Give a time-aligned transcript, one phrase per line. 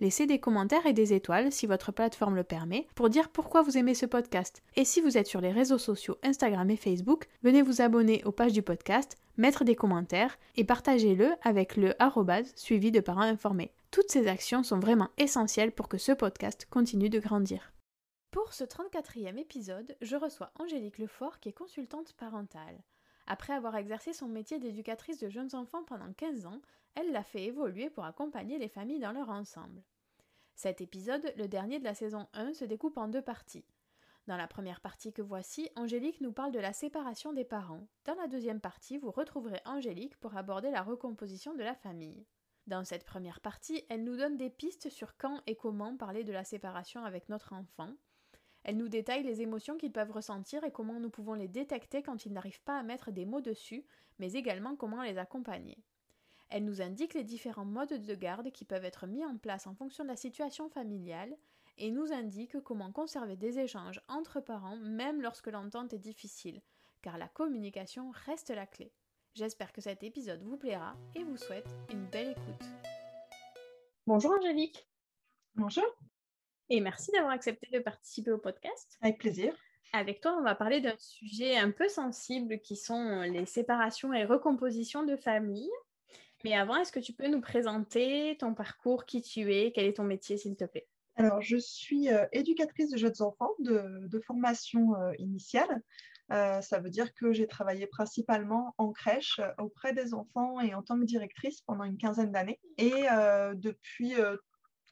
[0.00, 3.78] Laissez des commentaires et des étoiles si votre plateforme le permet pour dire pourquoi vous
[3.78, 4.62] aimez ce podcast.
[4.74, 8.32] Et si vous êtes sur les réseaux sociaux Instagram et Facebook, venez vous abonner aux
[8.32, 13.72] pages du podcast, mettre des commentaires et partagez-le avec le arrobase suivi de parents informés.
[13.92, 17.72] Toutes ces actions sont vraiment essentielles pour que ce podcast continue de grandir.
[18.32, 22.82] Pour ce 34e épisode, je reçois Angélique Lefort qui est consultante parentale.
[23.28, 26.60] Après avoir exercé son métier d'éducatrice de jeunes enfants pendant 15 ans,
[26.94, 29.82] elle l'a fait évoluer pour accompagner les familles dans leur ensemble.
[30.54, 33.66] Cet épisode, le dernier de la saison 1, se découpe en deux parties.
[34.26, 37.86] Dans la première partie que voici, Angélique nous parle de la séparation des parents.
[38.04, 42.24] Dans la deuxième partie, vous retrouverez Angélique pour aborder la recomposition de la famille.
[42.66, 46.32] Dans cette première partie, elle nous donne des pistes sur quand et comment parler de
[46.32, 47.90] la séparation avec notre enfant.
[48.62, 52.24] Elle nous détaille les émotions qu'ils peuvent ressentir et comment nous pouvons les détecter quand
[52.24, 53.84] ils n'arrivent pas à mettre des mots dessus,
[54.18, 55.84] mais également comment les accompagner.
[56.54, 59.74] Elle nous indique les différents modes de garde qui peuvent être mis en place en
[59.74, 61.36] fonction de la situation familiale
[61.78, 66.62] et nous indique comment conserver des échanges entre parents même lorsque l'entente est difficile,
[67.02, 68.92] car la communication reste la clé.
[69.34, 72.68] J'espère que cet épisode vous plaira et vous souhaite une belle écoute.
[74.06, 74.86] Bonjour Angélique.
[75.56, 75.92] Bonjour.
[76.68, 78.96] Et merci d'avoir accepté de participer au podcast.
[79.00, 79.56] Avec plaisir.
[79.92, 84.24] Avec toi, on va parler d'un sujet un peu sensible qui sont les séparations et
[84.24, 85.68] recompositions de famille.
[86.44, 89.94] Mais avant, est-ce que tu peux nous présenter ton parcours, qui tu es, quel est
[89.94, 90.86] ton métier, s'il te plaît?
[91.16, 95.82] Alors, je suis euh, éducatrice de jeunes enfants de, formation euh, initiale.
[96.32, 100.82] Euh, ça veut dire que j'ai travaillé principalement en crèche auprès des enfants et en
[100.82, 102.60] tant que directrice pendant une quinzaine d'années.
[102.78, 103.04] Et
[103.54, 104.14] depuis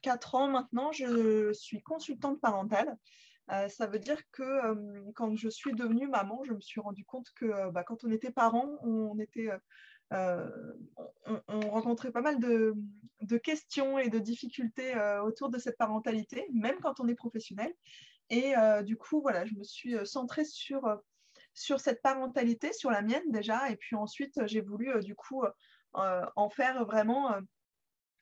[0.01, 2.95] quatre ans maintenant, je suis consultante parentale.
[3.67, 7.71] ça veut dire que quand je suis devenue maman, je me suis rendu compte que
[7.71, 9.49] bah, quand on était parent, on était
[10.11, 10.49] euh,
[11.47, 12.75] on, rencontrait pas mal de,
[13.37, 17.73] questions et de difficultés euh, autour de cette parentalité, même quand on est professionnel.
[18.29, 20.99] Et euh, du coup, voilà, je me suis centrée sur,
[21.53, 25.43] sur cette parentalité, sur la mienne déjà, et puis ensuite, j'ai voulu du coup
[25.93, 27.35] en faire vraiment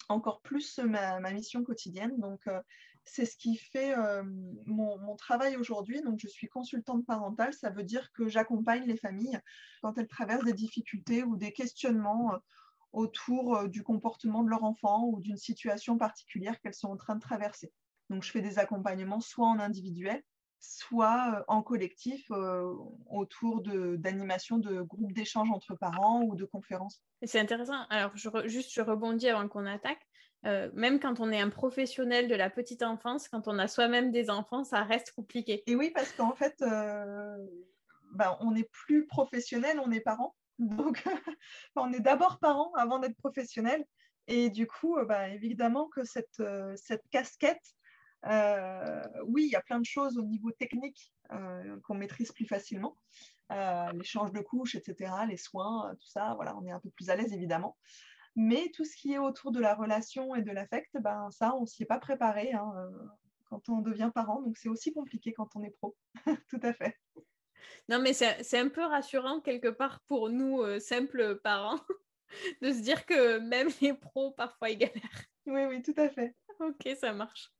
[0.09, 2.17] encore plus ma, ma mission quotidienne.
[2.19, 2.41] Donc,
[3.05, 4.23] c'est ce qui fait euh,
[4.65, 6.01] mon, travail aujourd'hui.
[6.01, 7.53] Donc, je suis consultante parentale.
[7.53, 9.39] Ça veut dire que j'accompagne les familles
[9.81, 12.37] quand elles traversent des difficultés ou des questionnements euh,
[12.93, 17.15] autour euh, du comportement de leur enfant ou d'une situation particulière qu'elles sont en train
[17.15, 17.71] de traverser.
[18.09, 20.21] Donc, je fais des accompagnements soit en individuel,
[20.59, 22.29] soit en collectif
[23.09, 27.01] autour d'animations de, groupes d'échange entre parents ou de conférences.
[27.23, 27.87] C'est intéressant.
[27.89, 28.11] Alors,
[28.45, 30.05] juste, je rebondis avant qu'on attaque.
[30.45, 34.11] Euh, même quand on est un professionnel de la petite enfance, quand on a soi-même
[34.11, 35.63] des enfants, ça reste compliqué.
[35.67, 37.37] Et oui, parce qu'en fait, euh,
[38.13, 40.35] ben, on est plus professionnel, on est parent.
[40.57, 41.03] Donc,
[41.75, 43.85] on est d'abord parent avant d'être professionnel.
[44.27, 46.41] Et du coup, ben, évidemment que cette,
[46.75, 47.75] cette casquette,
[48.23, 51.11] oui, il y a plein de choses au niveau technique
[51.83, 52.95] qu'on maîtrise plus facilement.
[53.49, 57.15] L'échange de couches, etc., les soins, tout ça, voilà, on est un peu plus à
[57.15, 57.75] l'aise évidemment.
[58.35, 61.61] Mais tout ce qui est autour de la relation et de l'affect, ben, ça, on
[61.61, 62.73] ne s'y est pas préparé hein,
[63.49, 64.41] quand on devient parent.
[64.41, 65.95] Donc, c'est aussi compliqué quand on est pro.
[66.49, 66.97] tout à fait.
[67.89, 71.79] Non, mais c'est un peu rassurant quelque part pour nous, euh, simples parents,
[72.61, 75.25] de se dire que même les pros, parfois, ils galèrent.
[75.45, 76.35] Oui, oui, tout à fait.
[76.59, 77.51] Ok, ça marche.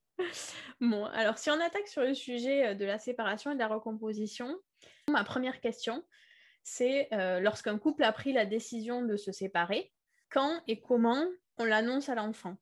[0.79, 3.67] Bon, alors si on attaque sur le sujet euh, de la séparation et de la
[3.67, 4.56] recomposition,
[5.09, 6.03] ma première question,
[6.63, 9.91] c'est euh, lorsqu'un couple a pris la décision de se séparer,
[10.31, 11.23] quand et comment
[11.57, 12.57] on l'annonce à l'enfant.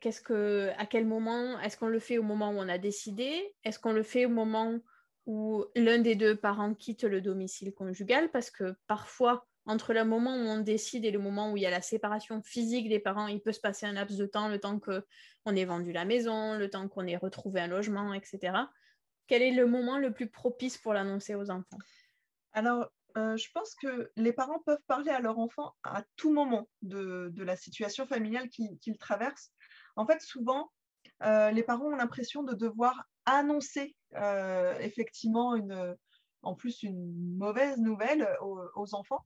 [0.00, 3.54] Qu'est-ce que, à quel moment Est-ce qu'on le fait au moment où on a décidé?
[3.64, 4.78] Est-ce qu'on le fait au moment
[5.26, 8.30] où l'un des deux parents quitte le domicile conjugal?
[8.30, 11.66] Parce que parfois, entre le moment où on décide et le moment où il y
[11.66, 14.58] a la séparation physique des parents, il peut se passer un laps de temps, le
[14.58, 18.54] temps qu'on ait vendu la maison, le temps qu'on ait retrouvé un logement, etc.
[19.26, 21.78] Quel est le moment le plus propice pour l'annoncer aux enfants?
[22.52, 26.68] Alors, euh, je pense que les parents peuvent parler à leur enfant à tout moment
[26.82, 29.50] de, la situation familiale qu'ils traversent.
[29.96, 30.70] En fait, souvent,
[31.24, 35.96] euh, les parents ont l'impression de devoir annoncer euh, effectivement une,
[36.42, 39.24] en plus une mauvaise nouvelle aux, enfants.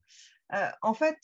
[0.80, 1.18] En fait,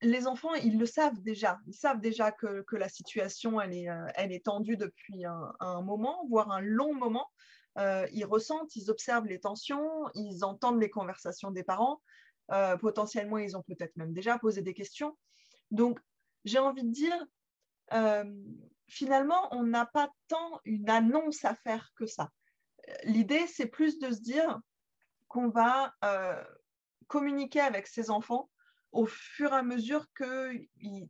[0.00, 1.58] les enfants, ils le savent déjà.
[1.66, 6.94] Ils savent déjà que, la situation, elle est tendue depuis un, moment, voire un long
[6.94, 7.28] moment.
[7.76, 12.00] Ils ressentent, ils observent les tensions, ils entendent les conversations des parents.
[12.80, 15.16] potentiellement, ils ont peut-être même déjà posé des questions.
[15.70, 16.00] Donc,
[16.44, 17.26] j'ai envie de dire,
[18.88, 22.30] finalement, on n'a pas tant une annonce à faire que ça.
[23.04, 24.60] L'idée, c'est plus de se dire
[25.28, 26.42] qu'on va euh,
[27.08, 28.50] communiquer avec ses enfants
[28.92, 30.52] au fur et à mesure que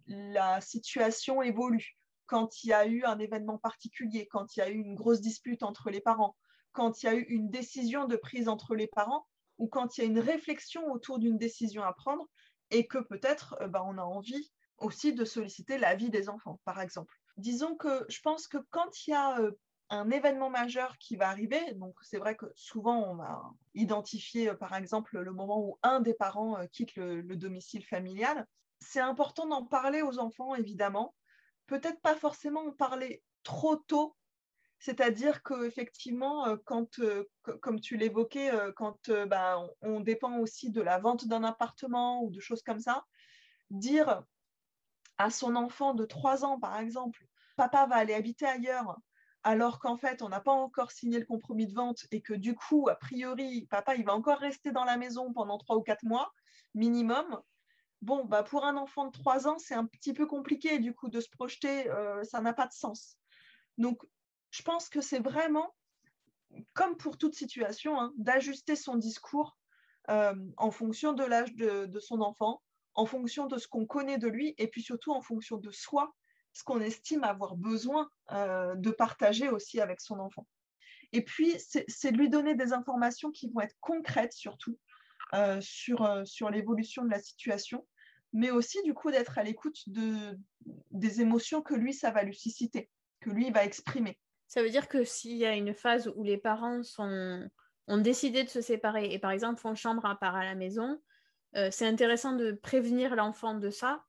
[0.06, 1.96] la situation évolue.
[2.26, 5.20] Quand il y a eu un événement particulier, quand il y a eu une grosse
[5.20, 6.36] dispute entre les parents,
[6.76, 9.26] quand il y a eu une décision de prise entre les parents,
[9.58, 12.28] ou quand il y a une réflexion autour d'une décision à prendre,
[12.70, 16.80] et que peut-être euh, bah, on a envie aussi de solliciter l'avis des enfants, par
[16.80, 17.14] exemple.
[17.38, 19.52] Disons que je pense que quand il y a euh,
[19.88, 23.42] un événement majeur qui va arriver, donc c'est vrai que souvent on va
[23.74, 28.46] identifier euh, par exemple le moment où un des parents quitte le, domicile familial,
[28.80, 31.14] c'est important d'en parler aux enfants évidemment,
[31.66, 34.15] peut-être pas forcément en parler trop tôt,
[34.78, 37.00] c'est-à-dire qu'effectivement, quand,
[37.60, 42.40] comme tu l'évoquais, quand bah, on dépend aussi de la vente d'un appartement ou de
[42.40, 43.04] choses comme ça,
[43.70, 44.22] dire
[45.18, 47.26] à son enfant de 3 ans, par exemple,
[47.56, 48.98] papa va aller habiter ailleurs,
[49.42, 52.54] alors qu'en fait, on n'a pas encore signé le compromis de vente et que du
[52.54, 56.04] coup, a priori, papa, il va encore rester dans la maison pendant 3 ou 4
[56.04, 56.32] mois
[56.74, 57.40] minimum.
[58.02, 61.08] Bon, bah pour un enfant de 3 ans, c'est un petit peu compliqué du coup
[61.08, 63.16] de se projeter, euh, ça n'a pas de sens.
[63.78, 64.02] Donc,
[64.56, 65.74] je pense que c'est vraiment,
[66.72, 69.58] comme pour toute situation, hein, d'ajuster son discours
[70.08, 72.62] euh, en fonction de l'âge de, son enfant,
[72.94, 76.14] en fonction de ce qu'on connaît de lui et puis surtout en fonction de soi,
[76.54, 80.46] ce qu'on estime avoir besoin euh, de partager aussi avec son enfant.
[81.12, 84.78] Et puis, c'est de lui donner des informations qui vont être concrètes surtout
[85.34, 87.86] euh, sur, sur l'évolution de la situation,
[88.32, 90.38] mais aussi du coup d'être à l'écoute de,
[90.92, 92.88] des émotions que lui, ça va lui susciter,
[93.20, 94.18] que lui va exprimer.
[94.48, 98.48] Ça veut dire que s'il y a une phase où les parents ont décidé de
[98.48, 101.00] se séparer et par exemple font chambre à part à la maison,
[101.56, 104.04] euh, c'est intéressant de prévenir l'enfant de ça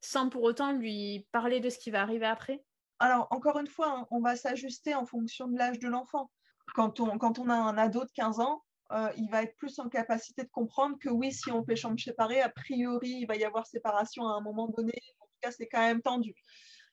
[0.00, 2.64] sans pour autant lui parler de ce qui va arriver après
[2.98, 6.30] Alors, encore une fois, on va s'ajuster en fonction de l'âge de l'enfant.
[6.74, 9.78] Quand on, quand on a un ado de 15 ans, euh, il va être plus
[9.78, 13.36] en capacité de comprendre que oui, si on fait chambre séparée, a priori, il va
[13.36, 14.92] y avoir séparation à un moment donné.
[15.20, 16.34] En tout cas, c'est quand même tendu.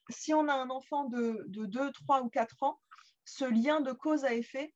[0.09, 2.79] Si on a un enfant de, de 2, 3 ou 4 ans,
[3.29, 4.73] ce lien de cause à effet,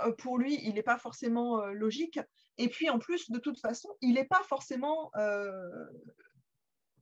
[0.00, 2.18] euh, pour lui, il n'est pas forcément logique.
[2.58, 5.86] Et puis en plus, de toute façon, il n'est pas forcément, euh,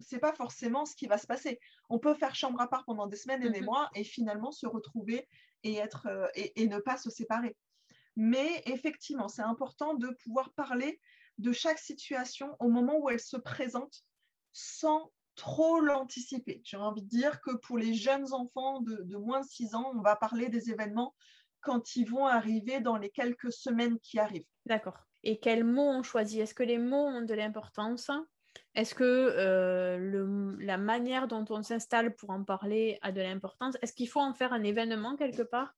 [0.00, 1.60] c'est pas forcément ce qui va se passer.
[1.88, 3.66] On peut faire chambre à part pendant des semaines et des mhm.
[3.66, 5.28] mois et finalement se retrouver
[5.62, 7.56] et être euh, et, ne pas se séparer.
[8.16, 11.00] Mais effectivement, c'est important de pouvoir parler
[11.38, 14.04] de chaque situation au moment où elle se présente
[14.52, 15.10] sans
[15.42, 16.60] trop l'anticiper.
[16.64, 19.92] J'ai envie de dire que pour les jeunes enfants de, de, moins de 6 ans,
[19.94, 21.14] on va parler des événements
[21.60, 24.46] quand ils vont arriver dans les quelques semaines qui arrivent.
[24.66, 26.40] D'accord et quels mots on choisit.
[26.40, 28.10] Est-ce que les mots ont de l'importance?
[28.74, 33.76] Est-ce que euh, la manière dont on s'installe pour en parler a de l'importance?
[33.82, 35.74] Est-ce qu'il faut en faire un événement quelque part?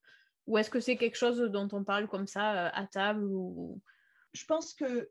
[0.46, 3.80] Ou est-ce que c'est quelque chose dont on parle comme ça euh, à table ou...
[4.32, 5.10] je pense que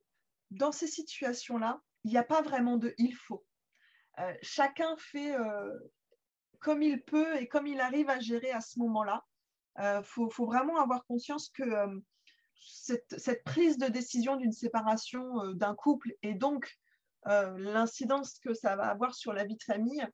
[0.52, 3.46] dans ces situations-là, il n'y a pas vraiment de il faut.
[4.20, 5.74] Euh, chacun fait euh,
[6.60, 9.26] comme il peut et comme il arrive à gérer à ce moment-là.
[9.80, 11.66] Il euh, faut, vraiment avoir conscience que
[12.56, 16.72] cette, prise de décision d'une séparation d'un couple et donc
[17.26, 20.06] l'incidence que ça va avoir sur la vie de famille,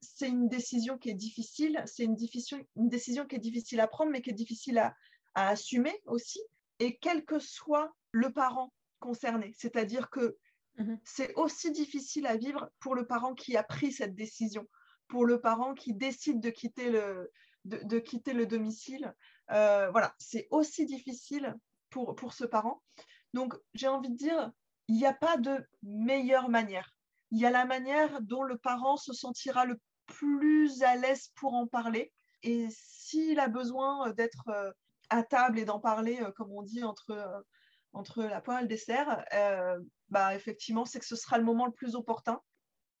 [0.00, 4.22] c'est une décision qui est difficile, c'est une, décision qui est difficile à prendre, mais
[4.22, 4.94] qui est difficile à,
[5.34, 6.40] à assumer aussi.
[6.78, 10.38] Et quel que soit le parent concerné, c'est-à-dire que
[10.78, 14.66] Mmh c'est aussi difficile à vivre pour le parent qui a pris cette décision,
[15.08, 17.30] pour le parent qui décide de quitter le,
[17.64, 19.14] de, quitter le domicile.
[19.50, 21.54] Euh, voilà, c'est aussi difficile
[21.90, 22.82] pour, pour ce parent.
[23.34, 24.50] Donc, j'ai envie de dire,
[24.88, 26.96] il n'y a pas de meilleure manière.
[27.30, 31.54] Il y a la manière dont le parent se sentira le plus à l'aise pour
[31.54, 32.12] en parler.
[32.42, 34.70] Et s'il a besoin d'être euh,
[35.10, 37.44] à table et d'en parler, euh, comme on dit, entre
[37.92, 39.78] entre la poire et le dessert, euh,
[40.12, 42.38] bah, effectivement, c'est que ce sera le moment le plus opportun.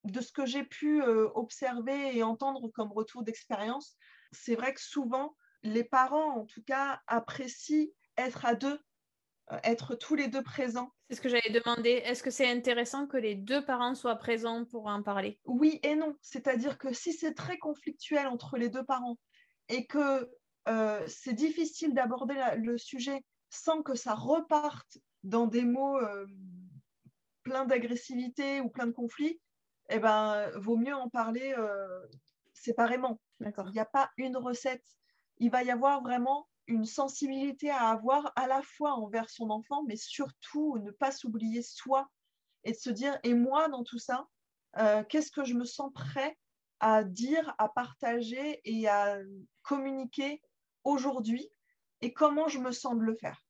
[0.04, 3.96] De ce que j'ai pu euh, observer et entendre comme retour d'expérience,
[4.32, 8.80] c'est vrai que souvent, les parents, en tout cas, apprécient être à deux,
[9.52, 10.90] euh, être tous les deux présents.
[11.10, 11.90] C'est ce que j'avais demandé.
[11.90, 15.38] Est-ce que c'est intéressant que les deux parents soient présents pour en parler?
[15.44, 16.16] Oui et non.
[16.22, 19.18] C'est-à-dire que si c'est très conflictuel entre les deux parents
[19.68, 20.30] et que
[21.08, 26.26] c'est difficile d'aborder le sujet sans que ça reparte dans des mots euh,
[27.42, 29.40] pleins d'agressivité ou plein de conflits,
[29.90, 32.06] eh ben, vaut mieux en parler euh,
[32.52, 33.20] séparément.
[33.40, 34.84] Il n'y a pas une recette.
[35.38, 39.82] Il va y avoir vraiment une sensibilité à avoir à la fois envers son enfant,
[39.84, 42.08] mais surtout ne pas s'oublier soi
[42.64, 44.28] et de se dire, et moi dans tout ça,
[44.78, 46.38] euh, qu'est-ce que je me sens prêt
[46.80, 49.18] à dire, à partager et à
[49.62, 50.40] communiquer
[50.84, 51.48] aujourd'hui
[52.00, 53.44] et comment je me sens de le faire?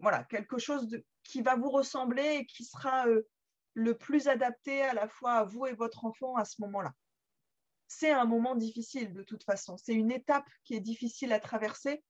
[0.00, 0.88] Voilà, quelque chose
[1.22, 3.26] qui va vous ressembler et qui sera euh,
[3.74, 6.92] le plus adapté à la fois à vous et votre enfant à ce moment-là.
[7.88, 9.76] C'est un moment difficile de toute façon.
[9.76, 12.02] C'est une étape qui est difficile à traverser.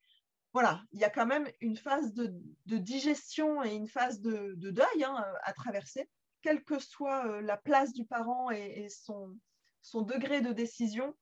[0.53, 2.33] Voilà, il y a quand même une phase de,
[2.67, 6.09] digestion et une phase de, deuil hein, à traverser,
[6.43, 9.37] quelle que soit euh, la place du parent et, son,
[9.83, 11.17] son, degré de décision.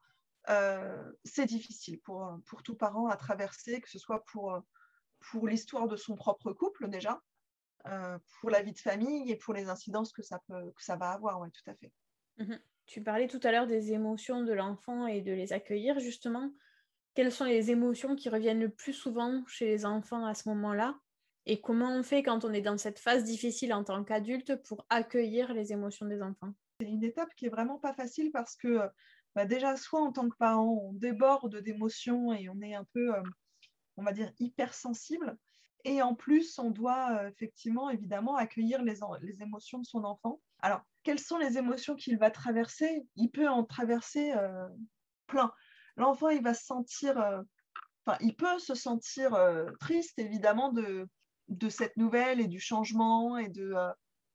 [0.51, 4.63] Euh, c'est difficile pour, pour tout parent à traverser, que ce soit pour,
[5.31, 7.21] pour l'histoire de son propre couple déjà,
[7.87, 10.97] euh, pour la vie de famille et pour les incidences que ça, peut, que ça
[10.97, 11.93] va avoir, oui, tout à fait.
[12.39, 12.61] Mhm.
[12.87, 16.53] Tu parlais tout à l'heure des émotions de l'enfant et de les accueillir, justement.
[17.15, 20.99] Quelles sont les émotions qui reviennent le plus souvent chez les enfants à ce moment-là?
[21.45, 24.87] Et comment on fait quand on est dans cette phase difficile en tant qu'adulte pour
[24.89, 26.55] accueillir les émotions des enfants?
[26.81, 28.81] C'est une étape qui est vraiment pas facile parce que
[29.35, 33.15] bah, déjà, soit en tant que parent, on déborde d'émotions et on est un peu,
[33.15, 33.23] euh,
[34.03, 35.39] on va dire, hypersensible.
[35.85, 40.41] Et en plus, on doit euh, effectivement, évidemment, accueillir les, les, émotions de son enfant.
[40.61, 43.07] Alors, quelles sont les émotions qu'il va traverser?
[43.17, 44.69] Il peut en traverser euh,
[45.27, 45.53] plein.
[45.97, 47.17] L'enfant, il va se sentir,
[48.07, 49.37] enfin, il peut se sentir
[49.79, 51.07] triste, évidemment, de,
[51.49, 53.75] de cette nouvelle et du changement et de,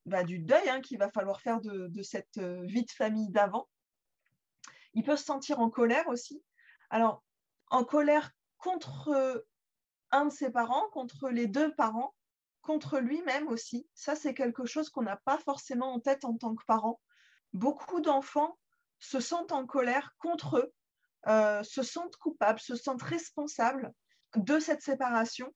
[0.06, 3.68] bah, du deuil hein, qu'il va falloir faire de, de cette vie de famille d'avant.
[4.94, 6.44] Il peut se sentir en colère aussi.
[6.92, 7.24] Alors,
[7.72, 9.44] en colère contre
[10.12, 12.14] un de ses parents, contre les deux parents,
[12.62, 13.88] contre lui-même aussi.
[13.94, 17.00] Ça, c'est quelque chose qu'on n'a pas forcément en tête en tant que parent.
[17.54, 18.58] Beaucoup d'enfants
[19.00, 20.74] se sentent en colère contre eux,
[21.28, 23.94] euh, se sentent coupables, se sentent responsables
[24.36, 25.54] de cette séparation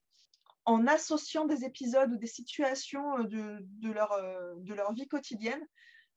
[0.65, 5.65] en associant des épisodes ou des situations euh, de, leur, euh, de leur vie quotidienne,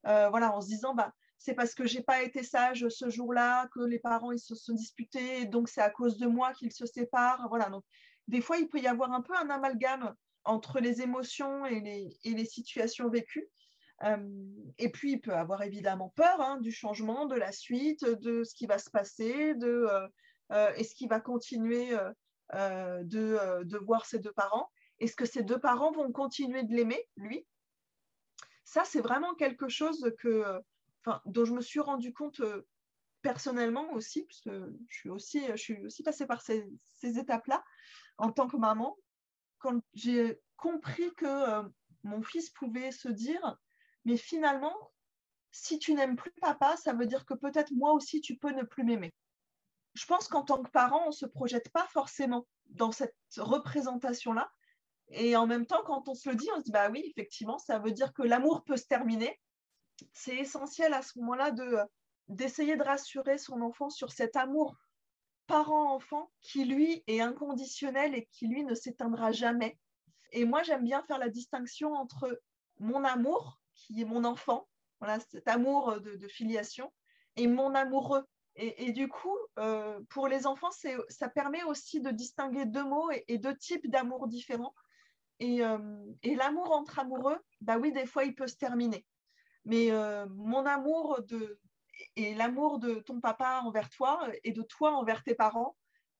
[0.04, 3.80] voilà, en se disant, bah, c'est parce que j'ai pas été sage ce jour-là que
[3.80, 7.48] les parents ils se sont disputés, donc c'est à cause de moi qu'ils se séparent.
[7.48, 7.84] Voilà, donc
[8.28, 10.14] des fois il peut y avoir un peu un amalgame
[10.45, 11.81] entre les émotions et
[12.25, 13.49] les, situations vécues.
[14.02, 14.19] Euh,
[14.78, 18.54] et puis il peut avoir évidemment peur hein, du changement, de la suite, de ce
[18.54, 20.09] qui va se passer, de euh,
[20.52, 21.97] euh, est-ce qu'il va continuer
[22.52, 24.71] de, voir ses deux parents?
[24.99, 27.47] Est-ce que ces deux parents vont continuer de l'aimer, lui?
[28.64, 30.61] Ça, c'est vraiment quelque chose que
[31.26, 32.40] dont je me suis rendu compte
[33.23, 36.69] personnellement aussi, parce que je suis aussi, je suis aussi passée par ces,
[37.02, 37.64] étapes-là
[38.18, 38.97] en tant que maman,
[39.59, 41.62] quand j'ai compris que euh,
[42.02, 43.56] mon fils pouvait se dire,
[44.04, 44.92] mais finalement,
[45.50, 48.62] si tu n'aimes plus papa, ça veut dire que peut-être moi aussi tu peux ne
[48.62, 49.14] plus m'aimer.
[49.94, 54.50] Je pense qu'en tant que parent, on ne se projette pas forcément dans cette représentation-là.
[55.09, 57.59] Et en même temps, quand on se le dit, on se dit, bah oui, effectivement,
[57.59, 59.38] ça veut dire que l'amour peut se terminer,
[60.12, 61.78] c'est essentiel à ce moment-là de
[62.28, 64.75] d'essayer de rassurer son enfant sur cet amour
[65.46, 69.78] parent-enfant qui lui est inconditionnel et qui lui ne s'éteindra jamais.
[70.32, 72.40] Et moi, j'aime bien faire la distinction entre
[72.80, 74.68] mon amour, qui est mon enfant,
[75.00, 76.92] voilà, cet amour de, filiation,
[77.36, 78.24] et mon amoureux.
[78.56, 80.70] Et, du coup, euh, pour les enfants,
[81.08, 84.74] ça permet aussi de distinguer deux mots et, deux types d'amour différents.
[85.42, 89.04] Euh, et, l'amour entre amoureux, bah oui, des fois, il peut se terminer.
[89.64, 91.58] Mais euh, mon amour de,
[92.16, 95.76] et l'amour de ton papa envers toi et de toi envers tes parents,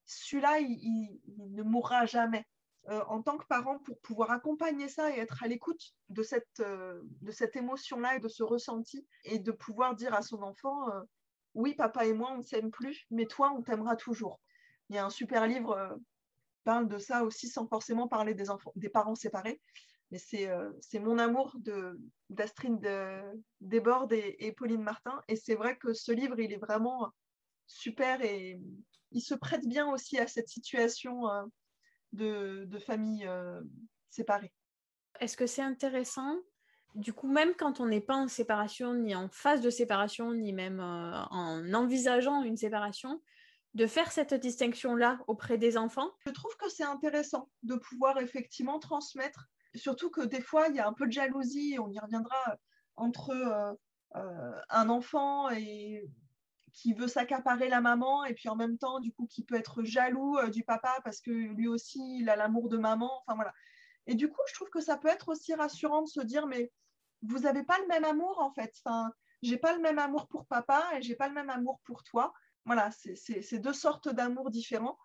[0.07, 2.47] celui-là, il, ne mourra jamais.
[2.91, 6.61] Euh, en tant que parent, pour pouvoir accompagner ça et être à l'écoute de cette,
[6.61, 10.91] euh, de cette émotion-là et de ce ressenti, et de pouvoir dire à son enfant,
[10.91, 11.01] euh,
[11.55, 14.39] oui, papa et moi, on ne s'aime plus, mais toi, on t'aimera toujours.
[14.91, 15.97] Il y a un super livre
[16.53, 19.63] qui parle de ça aussi sans forcément parler des, enfants, des parents séparés.
[20.15, 20.21] Mais
[20.81, 21.57] c'est mon amour
[22.31, 23.21] d'Astrid de,
[23.61, 25.21] Desbordes et, et Pauline Martin.
[25.27, 27.11] Et c'est vrai que ce livre, il est vraiment
[27.67, 28.61] super et
[29.11, 31.45] il se prête bien aussi à cette situation euh,
[32.13, 33.61] de, famille euh,
[34.09, 34.53] séparée.
[35.19, 36.37] Est-ce que c'est intéressant?
[36.95, 40.53] Du coup, même quand on n'est pas en séparation, ni en phase de séparation, ni
[40.53, 43.21] même euh, en envisageant une séparation,
[43.75, 46.13] de faire cette distinction-là auprès des enfants?
[46.25, 50.81] Je trouve que c'est intéressant de pouvoir effectivement transmettre, surtout que des fois, il y
[50.81, 52.57] a un peu de jalousie, on y reviendra,
[52.97, 53.77] entre
[54.13, 56.09] un enfant et
[56.75, 59.85] qui veut s'accaparer la maman et puis en même temps, du coup, qui peut être
[59.85, 63.11] jaloux euh, du papa parce que lui aussi, il a l'amour de maman.
[63.23, 63.53] Enfin voilà.
[64.07, 66.71] Et du coup, je trouve que ça peut être aussi rassurant de se dire, mais
[67.23, 68.75] vous n'avez pas le même amour en fait.
[68.85, 72.03] Enfin, j'ai pas le même amour pour papa et j'ai pas le même amour pour
[72.03, 72.35] toi.
[72.67, 74.99] Voilà, c'est deux sortes d'amour différents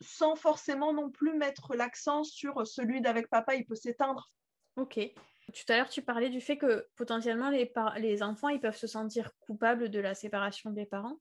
[0.00, 4.30] sans forcément non plus mettre l'accent sur celui d'avec papa, il peut s'éteindre.
[4.76, 5.00] Ok.
[5.48, 8.86] Tout à l'heure, tu parlais du fait que potentiellement les, les enfants ils peuvent se
[8.86, 11.18] sentir coupables de la séparation des parents.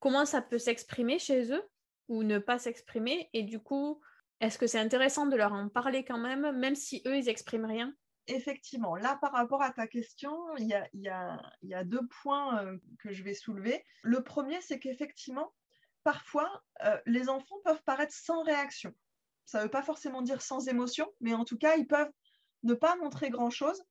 [0.00, 1.62] Comment ça peut s'exprimer chez eux
[2.08, 3.30] ou ne pas s'exprimer?
[3.32, 4.02] Et du coup,
[4.40, 7.64] est-ce que c'est intéressant de leur en parler quand même, même si eux, ils expriment
[7.64, 7.94] rien?
[8.26, 12.06] Effectivement, là, par rapport à ta question, il y a, y a, y a deux
[12.22, 13.84] points euh, que je vais soulever.
[14.02, 15.54] Le premier, c'est qu'effectivement,
[16.04, 18.94] parfois, euh, les enfants peuvent paraître sans réaction.
[19.44, 22.10] Ça ne veut pas forcément dire sans émotion, mais en tout cas, ils peuvent
[22.62, 23.82] ne pas montrer grand-chose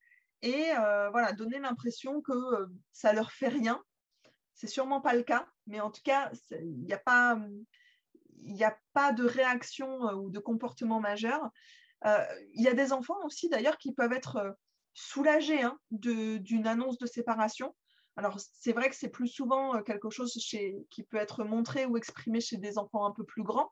[0.43, 3.81] et euh, voilà, donner l'impression que euh, ça leur fait rien.
[4.53, 10.07] C'est sûrement pas le cas, mais en tout cas, il n'y a pas de réaction
[10.09, 11.49] euh, ou de comportement majeur.
[12.05, 14.57] Il y a des enfants aussi, d'ailleurs, qui peuvent être
[14.93, 17.73] soulagés hein, d'une annonce de séparation.
[18.15, 22.41] Alors, c'est vrai que c'est plus souvent quelque chose qui peut être montré ou exprimé
[22.41, 23.71] chez des enfants un peu plus grands,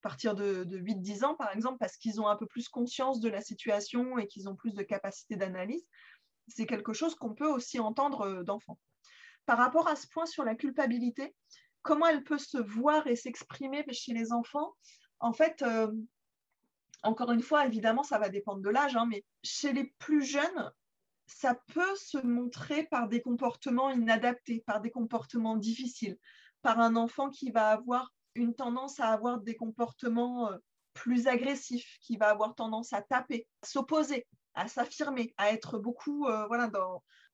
[0.00, 3.40] partir de, 8-10 ans, par exemple, parce qu'ils ont un peu plus conscience de la
[3.40, 5.86] situation et qu'ils ont plus de capacité d'analyse.
[6.48, 8.78] C'est quelque chose qu'on peut aussi entendre euh, d'enfants.
[9.46, 11.34] Par rapport à ce point sur la culpabilité,
[11.82, 14.74] comment elle peut se voir et s'exprimer chez les enfants?
[15.20, 15.92] En fait, euh,
[17.02, 20.72] encore une fois, évidemment, ça va dépendre de l'âge, hein, mais chez les plus jeunes,
[21.36, 26.18] ça peut se montrer par des comportements inadaptés, par des comportements difficiles,
[26.62, 30.56] par un enfant qui va avoir une tendance à avoir des comportements euh,
[30.92, 36.26] plus agressifs, qui va avoir tendance à taper, à s'opposer, à s'affirmer, à être beaucoup
[36.26, 36.70] euh, voilà,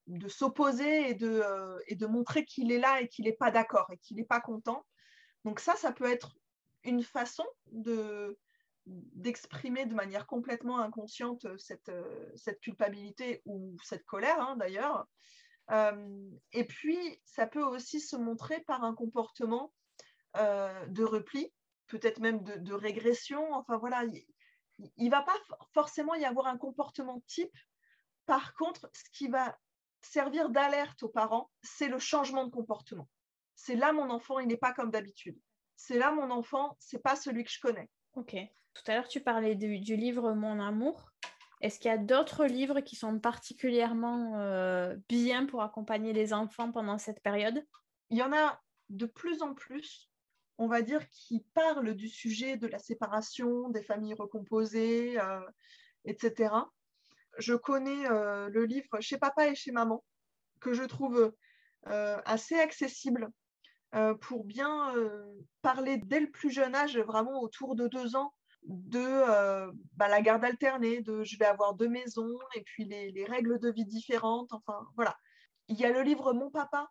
[0.07, 3.51] de s'opposer et, de, euh, et de montrer qu'il est là et qu'il n'est pas
[3.51, 4.85] d'accord et qu'il n'est pas content.
[5.45, 6.37] Donc ça, ça peut être
[6.85, 8.39] une façon de
[8.87, 11.91] d'exprimer de manière complètement inconsciente cette,
[12.37, 15.07] cette culpabilité ou cette colère hein, d'ailleurs.
[16.53, 19.73] et puis, ça peut aussi se montrer par un comportement
[20.39, 21.51] euh, de repli,
[21.87, 23.55] peut-être même de, régression.
[23.55, 24.05] Enfin voilà,
[24.97, 25.37] il ne va pas
[25.73, 27.57] forcément y avoir un comportement type.
[28.27, 29.57] Par contre, ce qui va
[30.03, 33.09] servir d'alerte aux parents, c'est le changement de comportement.
[33.55, 35.39] C'est là mon enfant, il n'est pas comme d'habitude.
[35.77, 37.89] C'est là mon enfant, c'est pas celui que je connais.
[38.13, 38.37] Ok.
[38.77, 41.11] Tout à l'heure, tu parlais du, livre Mon amour.
[41.63, 46.71] Est-ce qu'il y a d'autres livres qui sont particulièrement euh, bien pour accompagner les enfants
[46.73, 47.65] pendant cette période?
[48.11, 48.61] Il y en a
[48.91, 50.11] de plus en plus
[50.59, 55.41] on va dire, qui parle du sujet de la séparation, des familles recomposées, euh,
[56.07, 56.55] etc.
[57.37, 60.03] Je connais euh, le livre Chez papa et chez maman,
[60.61, 61.33] que je trouve
[61.85, 63.29] assez accessible
[64.23, 64.93] pour bien
[65.63, 68.33] parler dès le plus jeune âge, vraiment autour de deux ans,
[68.67, 73.25] de bah, la garde alternée, de je vais avoir deux maisons et puis les, les,
[73.25, 74.53] règles de vie différentes.
[74.53, 75.17] Enfin, voilà.
[75.69, 76.91] Il y a le livre Mon papa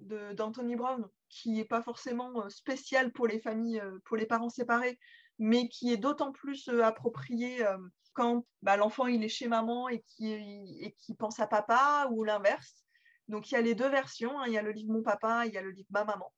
[0.00, 4.48] d'Anthony Brown, qui n'est pas forcément euh, spécial pour les familles, euh, pour les parents
[4.48, 4.98] séparés,
[5.38, 7.64] mais qui est d'autant plus euh, approprié
[8.12, 12.24] quand bah, l'enfant il est chez maman et qui, et qui pense à papa ou
[12.24, 12.84] l'inverse.
[13.28, 14.44] Donc il y a les deux versions, hein.
[14.46, 16.32] il y a le livre Mon papa, il y a le livre Ma maman.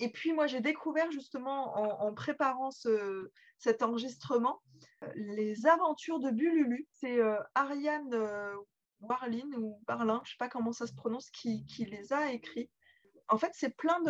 [0.00, 2.70] Et puis moi, j'ai découvert justement en, préparant
[3.58, 4.62] cet enregistrement
[5.14, 6.86] les aventures de Bululu.
[6.92, 7.18] C'est
[7.54, 8.14] Ariane
[9.00, 12.70] Warlin ou Barlin, je ne sais pas comment ça se prononce, qui, les a écrits.
[13.28, 14.00] En fait, c'est plein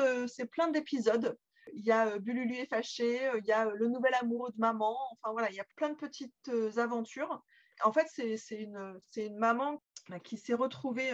[0.71, 1.37] d'épisodes.
[1.75, 4.97] Il y a Bululu est fâché, il y a le nouvel amoureux de maman.
[5.13, 7.43] Enfin voilà, il y a plein de petites aventures.
[7.85, 11.13] En fait, c'est une, une, maman bah, qui s'est retrouvée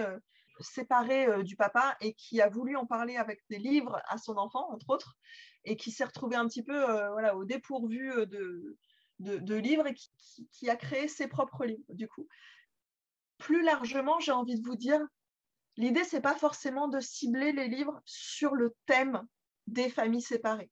[0.61, 4.71] séparée du papa et qui a voulu en parler avec des livres à son enfant,
[4.73, 5.17] entre autres,
[5.65, 8.77] et qui s'est retrouvée un petit peu voilà, au dépourvu de,
[9.19, 10.11] de, livres et qui,
[10.53, 12.29] qui, a créé ses propres livres, du coup.
[13.39, 15.01] Plus largement, j'ai envie de vous dire,
[15.77, 19.27] l'idée, c'est pas forcément de cibler les livres sur le thème
[19.67, 20.71] des familles séparées,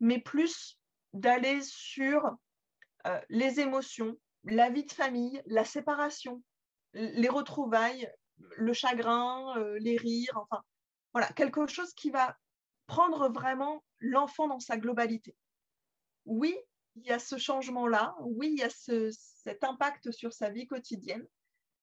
[0.00, 0.78] mais plus
[1.12, 2.36] d'aller sur
[3.28, 6.42] les émotions, la vie de famille, la séparation,
[6.94, 8.10] les retrouvailles,
[8.56, 10.62] le chagrin, euh, les rires, enfin,
[11.12, 12.36] voilà, quelque chose qui va
[12.86, 15.36] prendre vraiment l'enfant dans sa globalité.
[16.24, 16.56] Oui,
[16.96, 21.26] il y a ce changement-là, oui, il y a cet impact sur sa vie quotidienne,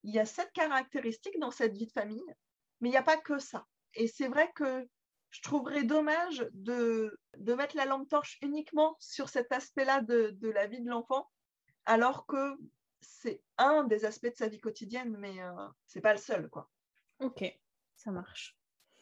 [0.04, 2.36] il y a cette caractéristique dans cette vie de famille,
[2.80, 3.66] mais il n'y a pas que ça.
[3.94, 4.88] Et c'est vrai que
[5.32, 10.68] je trouverais dommage de, mettre la lampe torche uniquement sur cet aspect-là de, de, la
[10.68, 11.30] vie de l'enfant,
[11.86, 12.58] alors que
[13.08, 16.70] c'est un des aspects de sa vie quotidienne, mais euh, c'est pas le seul, quoi.
[17.20, 17.44] Ok,
[17.96, 18.58] ça marche.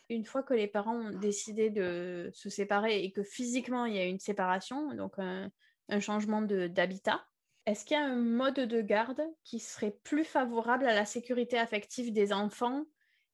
[0.09, 3.99] Une fois que les parents ont décidé de se séparer et que physiquement il y
[3.99, 5.51] a une séparation, donc un,
[5.99, 7.25] changement d'habitat,
[7.65, 11.57] est-ce qu'il y a un mode de garde qui serait plus favorable à la sécurité
[11.57, 12.85] affective des enfants?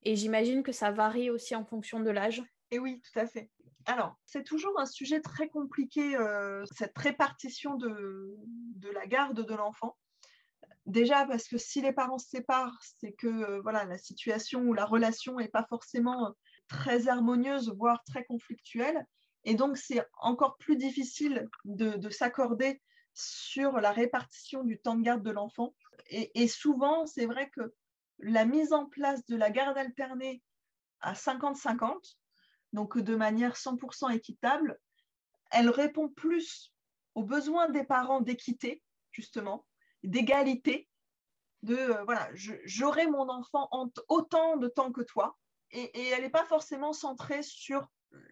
[0.03, 2.43] Et j'imagine que ça varie aussi en fonction de l'âge.
[2.71, 3.49] Et oui, tout à fait.
[3.85, 8.35] Alors, c'est toujours un sujet très compliqué, euh, cette répartition de,
[8.75, 9.97] de, la garde de l'enfant.
[10.89, 14.73] Déjà parce que si les parents se séparent, c'est que euh, voilà, la situation ou
[14.73, 16.31] la relation n'est pas forcément euh,
[16.67, 19.05] très harmonieuse, voire très conflictuelle.
[19.43, 22.81] Et donc, c'est encore plus difficile de, s'accorder
[23.13, 25.75] sur la répartition du temps de garde de l'enfant.
[26.07, 27.75] Et, souvent, c'est vrai que
[28.17, 30.41] la mise en place de la garde alternée
[31.01, 32.15] à 50-50,
[32.73, 34.79] donc de manière 100% équitable,
[35.51, 36.73] elle répond plus
[37.13, 39.67] aux besoins des parents d'équité, justement,
[40.03, 40.87] d'égalité,
[41.63, 45.37] de euh, voilà, j'aurai mon enfant en autant de temps que toi,
[45.71, 47.87] et, elle n'est pas forcément centrée sur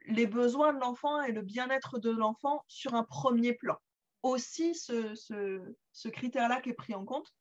[0.06, 3.78] les besoins de l'enfant et le bien-être de l'enfant sur un premier plan.
[4.24, 7.32] Aussi, ce, critère-là qui est pris en compte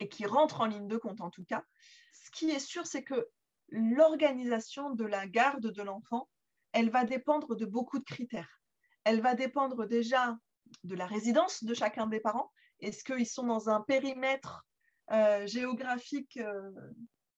[0.00, 1.64] et qui rentre en ligne de compte en tout cas.
[2.12, 3.28] Ce qui est sûr, c'est que
[3.68, 6.28] l'organisation de la garde de l'enfant,
[6.72, 8.60] elle va dépendre de beaucoup de critères.
[9.04, 10.36] Elle va dépendre déjà
[10.84, 14.66] de la résidence de chacun des parents, est-ce qu'ils sont dans un périmètre
[15.10, 16.70] euh, géographique euh,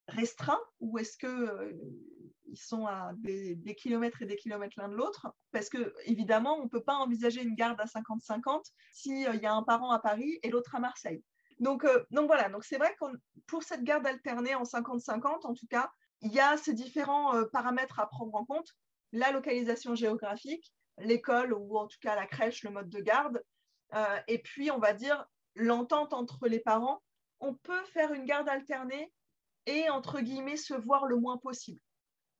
[0.08, 1.72] restreint ou est-ce qu'ils euh,
[2.52, 5.32] sont à des, kilomètres et des kilomètres l'un de l'autre?
[5.52, 9.54] Parce que évidemment, on ne peut pas envisager une garde à 50-50 s'il y a
[9.54, 11.22] un parent à Paris et l'autre à Marseille.
[11.60, 13.04] Donc, voilà, c'est vrai que
[13.46, 15.90] pour cette garde alternée en 50-50, en tout cas,
[16.22, 18.68] il y a ces différents paramètres à prendre en compte.
[19.12, 23.42] La localisation géographique, l'école ou en tout cas la crèche, le mode de garde,
[23.94, 27.02] euh, et puis, on va dire l'entente entre les parents.
[27.40, 29.12] On peut faire une garde alternée
[29.66, 31.80] et, entre guillemets, se voir le moins possible.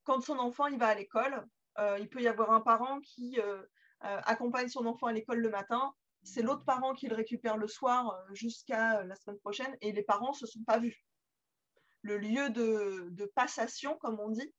[0.04, 1.46] Quand son enfant il va à l'école,
[1.78, 3.62] euh, il peut y avoir un parent qui euh,
[4.00, 8.18] accompagne son enfant à l'école le matin, c'est l'autre parent qui le récupère le soir
[8.32, 11.04] jusqu'à la semaine prochaine et les parents ne se sont pas vus.
[12.02, 14.54] Le lieu de, de passation, comme on dit,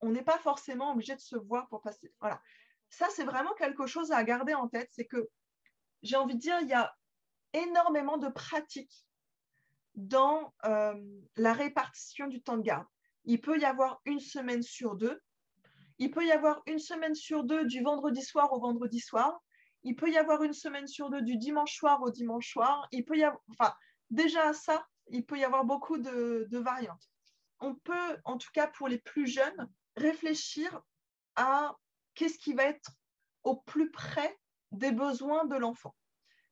[0.00, 2.12] on n'est pas forcément obligé de se voir pour passer.
[2.20, 2.40] Voilà.
[2.90, 5.28] Ça, c'est vraiment quelque chose à garder en tête, c'est que
[6.04, 6.94] j'ai envie de dire, il y a
[7.54, 9.06] énormément de pratiques
[9.94, 10.94] dans euh,
[11.36, 12.86] la répartition du temps de garde.
[13.24, 15.20] Il peut y avoir une semaine sur deux.
[15.98, 19.40] Il peut y avoir une semaine sur deux du vendredi soir au vendredi soir.
[19.82, 22.86] Il peut y avoir une semaine sur deux du dimanche soir au dimanche soir.
[22.92, 23.72] Il peut y avoir, enfin,
[24.10, 27.08] déjà ça, il peut y avoir beaucoup de, de variantes.
[27.60, 30.82] On peut, en tout cas pour les plus jeunes, réfléchir
[31.36, 31.76] à
[32.14, 32.90] qu'est-ce qui va être
[33.42, 34.36] au plus près
[34.74, 35.94] des besoins de l'enfant.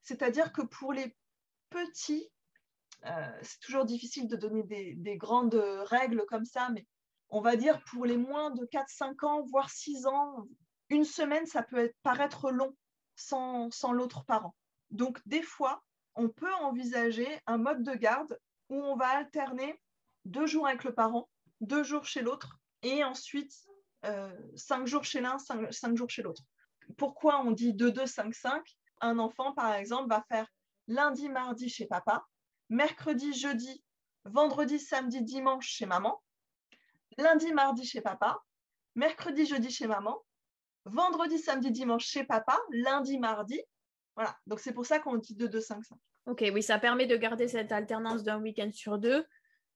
[0.02, 1.14] C'est-à-dire que pour les
[1.70, 2.28] petits,
[3.06, 6.86] euh, c'est toujours difficile de donner des, grandes règles comme ça, mais
[7.30, 10.46] on va dire pour les moins de 4-5 ans, voire 6 ans,
[10.88, 12.76] une semaine, ça peut paraître long
[13.16, 14.54] sans, sans l'autre parent.
[14.90, 15.82] Donc des fois,
[16.14, 19.80] on peut envisager un mode de garde où on va alterner
[20.24, 21.28] deux jours avec le parent,
[21.60, 23.52] deux jours chez l'autre, et ensuite
[24.04, 26.42] euh, cinq jours chez l'un, cinq jours chez l'autre
[26.96, 28.60] pourquoi on dit 2-2-5-5
[29.00, 30.46] Un enfant, par exemple, va faire
[30.88, 32.26] lundi, mardi chez papa,
[32.68, 33.84] mercredi, jeudi,
[34.24, 36.22] vendredi, samedi, dimanche chez maman,
[37.18, 38.42] lundi, mardi chez papa,
[38.94, 40.22] mercredi, jeudi chez maman,
[40.84, 43.60] vendredi, samedi, dimanche chez papa, lundi, mardi.
[44.16, 45.98] Voilà, donc c'est pour ça qu'on dit 2, 2, 5, 5.
[46.26, 49.26] Ok, oui, ça permet de garder cette alternance d'un week-end sur deux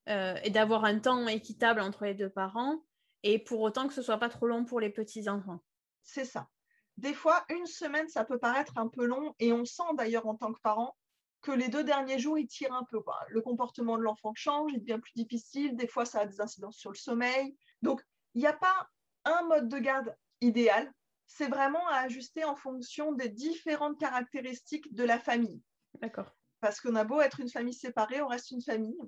[0.09, 2.85] euh, et d'avoir un temps équitable entre les deux parents
[3.25, 5.61] et pour autant que ce soit pas trop long pour les petits-enfants.
[6.05, 6.49] C'est ça.
[6.97, 10.37] Des fois, une semaine, ça peut paraître un peu long et on sent d'ailleurs en
[10.37, 10.97] tant que parent
[11.43, 12.99] que les deux derniers jours, ils tirent un peu.
[13.29, 15.77] Le comportement de l'enfant change, il devient plus difficile.
[15.77, 17.57] Des fois, ça a des incidences sur le sommeil.
[17.83, 18.03] Donc,
[18.35, 18.89] il n'y a pas
[19.25, 20.93] un mode de garde idéal.
[21.27, 25.61] C'est vraiment à ajuster en fonction des différentes caractéristiques de la famille.
[26.01, 26.35] D'accord.
[26.61, 28.99] Parce qu'on a beau être une famille séparée, on reste une famille.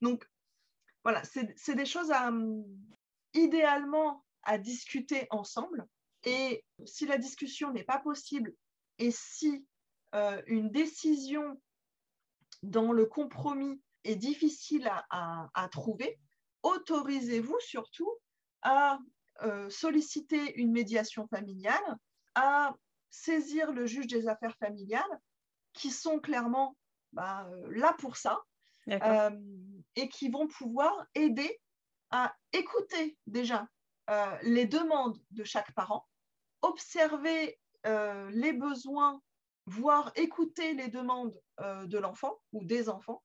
[0.00, 0.26] Donc,
[1.04, 2.30] voilà, c'est des choses à,
[3.34, 5.86] idéalement à discuter ensemble.
[6.24, 8.54] Et si la discussion n'est pas possible
[8.98, 9.64] et si
[10.14, 11.60] euh, une décision
[12.62, 16.18] dans le compromis est difficile à, trouver,
[16.62, 18.10] autorisez-vous surtout
[18.62, 18.98] à
[19.42, 21.96] euh, solliciter une médiation familiale,
[22.34, 22.74] à
[23.10, 25.20] saisir le juge des affaires familiales,
[25.72, 26.76] qui sont clairement
[27.12, 28.42] bah, euh, là pour ça,
[29.96, 31.60] et qui vont pouvoir aider
[32.10, 33.68] à écouter déjà
[34.42, 36.07] les demandes de chaque parent,
[36.62, 39.22] observer les besoins
[39.68, 43.22] voir écouter les demandes euh, de l'enfant ou des enfants,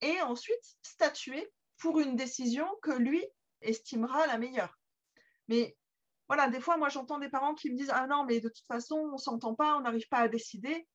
[0.00, 3.24] et ensuite statuer pour une décision que lui
[3.60, 4.78] estimera la meilleure.
[5.48, 5.76] Mais
[6.28, 8.66] voilà, des fois, moi, j'entends des parents qui me disent Ah non, mais de toute
[8.66, 10.88] façon, on ne s'entend pas, on n'arrive pas à décider.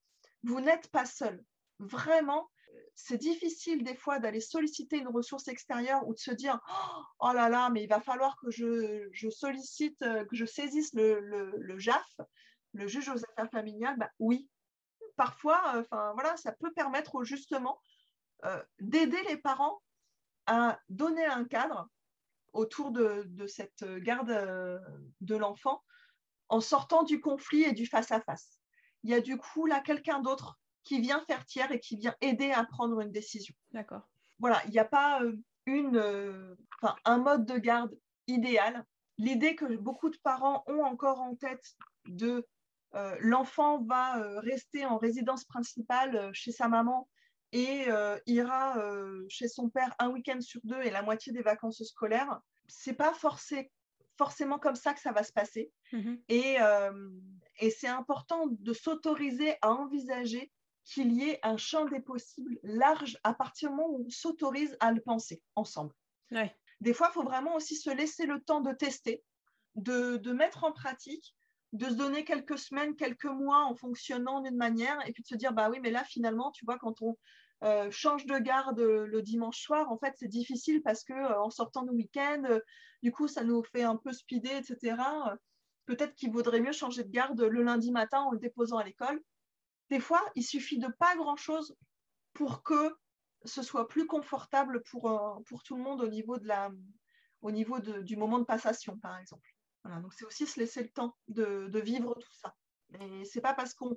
[0.44, 1.44] Vous n'êtes pas seul.
[1.80, 2.50] Vraiment,
[3.00, 6.60] c'est difficile des fois d'aller solliciter une ressource extérieure ou de se dire
[7.20, 11.80] Oh là là, mais il va falloir que je, sollicite, que je saisisse le, le,
[11.80, 12.20] JAF,
[12.74, 13.98] le juge aux affaires familiales.
[13.98, 14.50] Bah, oui,
[15.16, 17.82] parfois, euh, enfin voilà, ça peut permettre justement
[18.46, 19.82] euh, d'aider les parents
[20.46, 21.90] à donner un cadre
[22.54, 24.80] autour de, cette garde euh,
[25.22, 25.84] de l'enfant
[26.50, 28.60] en sortant du conflit et du face-à-face.
[29.04, 30.58] Il y a du coup là quelqu'un d'autre
[30.88, 33.54] qui vient faire tiers et qui vient aider à prendre une décision.
[33.72, 34.08] D'accord.
[34.40, 35.22] Voilà, il n'y a pas
[35.66, 36.56] une,
[37.04, 37.94] un mode de garde
[38.28, 38.86] idéal.
[39.18, 42.48] L'idée que beaucoup de parents ont encore en tête de
[42.96, 47.10] euh, l'enfant va euh, rester en résidence principale euh, chez sa maman
[47.52, 47.88] et
[48.26, 48.76] ira
[49.30, 52.42] chez son père un week-end sur deux et la moitié des vacances scolaires.
[52.68, 55.72] C'est pas forcément comme ça que ça va se passer.
[55.94, 56.20] Mm-hmm.
[56.28, 56.58] Et,
[57.62, 60.52] et c'est important de s'autoriser à envisager
[60.88, 64.76] qu'il y ait un champ des possibles large à partir du moment où on s'autorise
[64.80, 65.94] à le penser ensemble.
[66.82, 69.24] Des fois, il faut vraiment aussi se laisser le temps de tester,
[69.76, 71.36] de, de mettre en pratique
[71.74, 75.36] de se donner quelques semaines, quelques mois en fonctionnant d'une manière et puis de se
[75.36, 77.18] dire, bah oui, mais là, finalement, tu vois, quand on
[77.64, 81.50] euh, change de garde le dimanche soir, en fait, c'est difficile parce que euh, en
[81.50, 82.60] sortant de week-end, euh,
[83.04, 84.96] du coup, ça nous fait un peu speeder, etc.
[85.86, 89.22] Peut-être qu'il vaudrait mieux changer de garde le lundi matin en le déposant à l'école.
[89.90, 91.76] Des fois, il suffit de pas grand-chose
[92.34, 92.98] pour que
[93.46, 96.70] ce soit plus confortable pour, pour tout le monde au niveau, de la,
[97.42, 99.48] au niveau du moment de passation, par exemple
[100.02, 102.56] donc c'est aussi se laisser le temps de, vivre tout ça.
[103.00, 103.96] Et c'est pas parce qu'on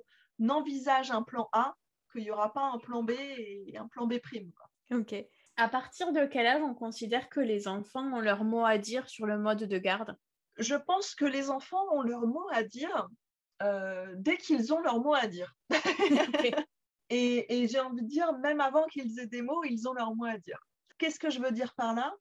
[0.49, 1.75] envisage un plan A
[2.11, 4.51] qu'il n'y aura pas un plan B et un plan B prime.
[4.91, 5.15] Ok.
[5.57, 9.07] À partir de quel âge on considère que les enfants ont leur mot à dire
[9.07, 10.17] sur le mode de garde?
[10.57, 13.07] Je pense que les enfants ont leur mot à dire
[13.61, 15.53] euh, dès qu'ils ont leur mot à dire.
[17.09, 20.15] et, et j'ai envie de dire, même avant qu'ils aient des mots, ils ont leur
[20.15, 20.59] mot à dire.
[20.97, 22.13] Qu'est-ce que je veux dire par là?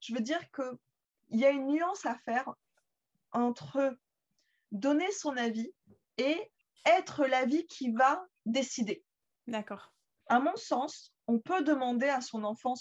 [0.00, 2.54] Je veux dire qu'il y a une nuance à faire
[3.32, 3.96] entre
[4.72, 5.72] donner son avis
[6.18, 6.50] et
[6.84, 9.04] être l'avis qui va décider.
[9.46, 9.92] D'accord.
[10.28, 12.74] À mon sens, on peut demander à son enfant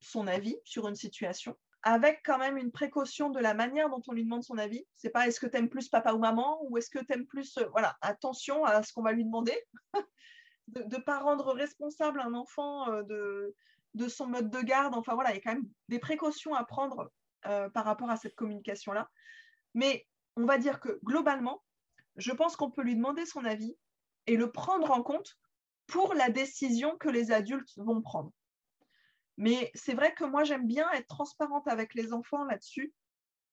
[0.00, 4.12] son avis sur une situation avec quand même une précaution de la manière dont on
[4.12, 4.84] lui demande son avis.
[4.96, 7.26] C'est pas est-ce que tu aimes plus papa ou maman ou est-ce que tu aimes
[7.26, 7.58] plus.
[7.58, 7.68] Euh,
[8.00, 9.58] attention à ce qu'on va lui demander.
[10.68, 13.54] de ne pas rendre responsable un enfant euh, de,
[13.94, 14.94] de son mode de garde.
[14.94, 17.10] Enfin voilà, il y a quand même des précautions à prendre
[17.46, 19.10] euh, par rapport à cette communication-là.
[19.74, 21.62] Mais on va dire que globalement,
[22.16, 23.76] je pense qu'on peut lui demander son avis
[24.26, 25.36] et le prendre en compte
[25.86, 28.32] pour la décision que les adultes vont prendre.
[29.36, 32.92] Mais c'est vrai que moi, j'aime bien être transparente avec les enfants là-dessus,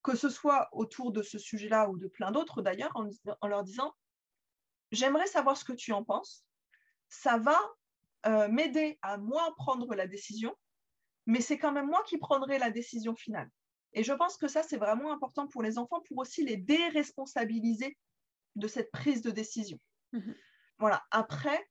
[0.03, 3.93] que ce soit autour de ce sujet-là ou de plein d'autres d'ailleurs, en, leur disant,
[4.91, 6.45] j'aimerais savoir ce que tu en penses.
[7.09, 7.59] Ça va
[8.25, 10.55] euh, m'aider à moi prendre la décision,
[11.25, 13.49] mais c'est quand même moi qui prendrai la décision finale.
[13.93, 17.97] Et je pense que ça, c'est vraiment important pour les enfants, pour aussi les déresponsabiliser
[18.55, 19.79] de cette prise de décision.
[20.13, 20.35] Mhm.
[20.77, 21.03] Voilà.
[21.11, 21.67] Après,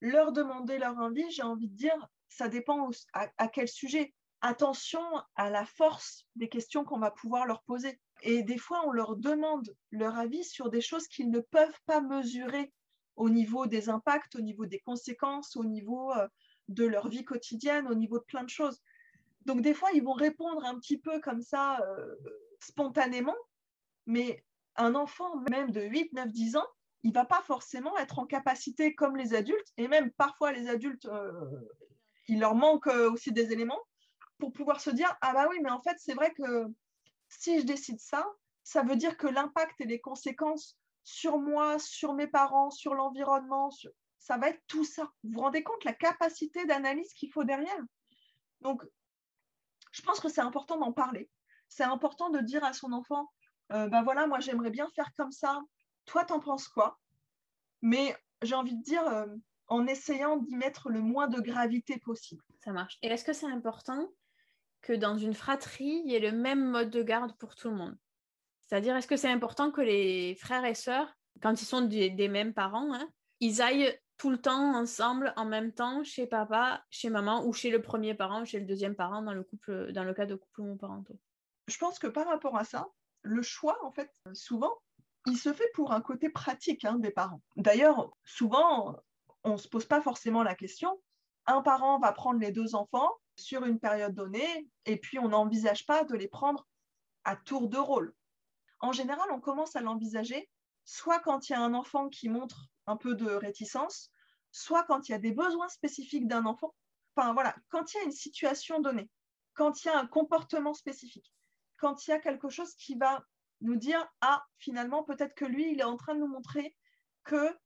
[0.00, 4.14] leur demander leur avis, j'ai envie de dire, ça dépend à, quel sujet.
[4.40, 5.02] attention
[5.34, 8.00] à la force des questions qu'on va pouvoir leur poser.
[8.22, 12.00] Et des fois, on leur demande leur avis sur des choses qu'ils ne peuvent pas
[12.00, 12.72] mesurer
[13.16, 16.28] au niveau des impacts, au niveau des conséquences, au niveau euh,
[16.68, 18.80] de leur vie quotidienne, au niveau de plein de choses.
[19.46, 22.14] Donc des fois, ils vont répondre un petit peu comme ça, euh,
[22.60, 23.36] spontanément,
[24.06, 24.44] mais
[24.76, 26.66] un enfant même de 8, 9, 10 ans,
[27.02, 31.06] il va pas forcément être en capacité comme les adultes, et même parfois les adultes,
[31.06, 31.30] euh,
[32.28, 33.80] il leur manque aussi des éléments
[34.38, 36.66] pour pouvoir se dire, ah bah oui, mais en fait, c'est vrai que
[37.28, 38.26] si je décide ça,
[38.62, 43.70] ça veut dire que l'impact et les conséquences sur moi, sur mes parents, sur l'environnement,
[44.18, 45.04] ça va être tout ça.
[45.22, 47.80] Vous vous rendez compte la capacité d'analyse qu'il faut derrière?
[48.60, 48.82] Donc,
[49.92, 51.30] je pense que c'est important d'en parler.
[51.68, 53.30] C'est important de dire à son enfant,
[53.70, 55.60] ben voilà, moi j'aimerais bien faire comme ça.
[56.04, 56.98] Toi, t'en penses quoi?
[57.82, 59.26] Mais j'ai envie de dire, euh,
[59.68, 62.42] en essayant d'y mettre le moins de gravité possible.
[62.64, 62.98] Ça marche.
[63.02, 64.08] Et est-ce que c'est important
[64.82, 67.76] que dans une fratrie, il y ait le même mode de garde pour tout le
[67.76, 67.96] monde?
[68.66, 72.54] C'est-à-dire, est-ce que c'est important que les frères et sœurs, quand ils sont des, mêmes
[72.54, 73.08] parents, hein,
[73.40, 77.70] ils aillent tout le temps ensemble, en même temps, chez papa, chez maman, ou chez
[77.70, 80.62] le premier parent, chez le deuxième parent, dans le, couple, dans le cas de couple
[80.62, 81.18] homoparentaux?
[81.68, 82.88] Je pense que par rapport à ça,
[83.22, 84.72] le choix, en fait, souvent,
[85.26, 87.42] il se fait pour un côté pratique hein, des parents.
[87.56, 88.96] D'ailleurs, souvent,
[89.46, 91.00] on ne se pose pas forcément la question.
[91.46, 95.86] Un parent va prendre les deux enfants, sur une période donnée, et puis on n'envisage
[95.86, 96.66] pas de les prendre
[97.24, 98.14] à tour de rôle.
[98.80, 100.50] En général, on commence à l'envisager
[100.84, 104.10] soit quand il y a un enfant qui montre un peu de réticence,
[104.50, 106.74] soit quand il y a des besoins spécifiques d'un enfant.
[107.14, 109.08] Enfin voilà, quand il y a une situation donnée,
[109.54, 111.32] quand il y a un comportement spécifique,
[111.76, 113.24] quand il y a quelque chose qui va
[113.60, 116.76] nous dire ah finalement peut-être que lui il est en train de nous montrer
[117.24, 117.56] que